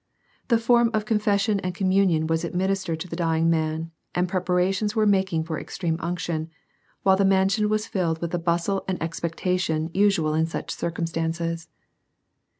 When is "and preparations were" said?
4.15-5.05